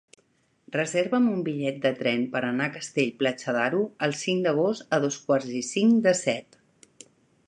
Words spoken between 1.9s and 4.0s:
tren per anar a Castell-Platja d'Aro